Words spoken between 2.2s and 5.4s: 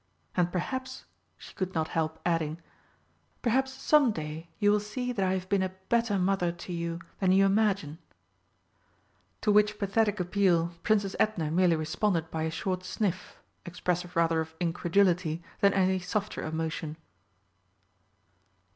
adding, "perhaps some day you will see that I